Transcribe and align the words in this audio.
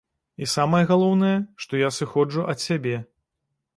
І 0.43 0.45
самае 0.53 0.79
галоўнае, 0.91 1.35
што 1.65 1.73
я 1.81 1.89
сыходжу 1.99 2.47
ад 2.55 2.67
сябе. 2.67 2.97